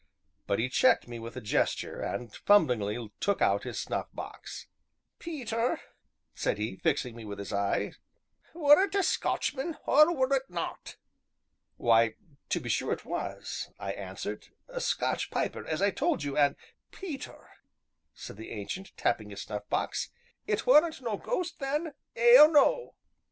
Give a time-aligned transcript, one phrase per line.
[0.47, 4.65] But he checked me with a gesture, and fumblingly took out his snuff box.
[5.19, 5.79] "Peter,"
[6.33, 7.93] said he, fixing me with his eye,
[8.55, 10.97] "were it a Scotchman or were it not?"
[11.77, 12.15] "Why,
[12.49, 16.55] to be sure it was," I answered, "a Scotch piper, as I told you, and"
[17.01, 17.49] "Peter,"
[18.15, 20.09] said the Ancient, tapping his snuff box,
[20.47, 22.95] "it weren't no ghost, then ay or no."